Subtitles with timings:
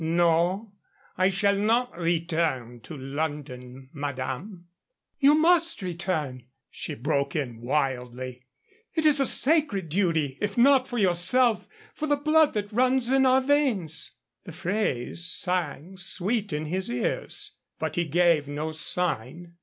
[0.03, 0.71] No.
[1.15, 4.65] I shall not return to London, madame."
[5.19, 8.45] "You must return," she broke in, wildly.
[8.95, 10.39] "It is a sacred duty.
[10.41, 15.97] If not for yourself, for the blood that runs in our veins." The phrase sang
[15.97, 17.57] sweet in his ears.
[17.77, 19.53] But he gave no sign.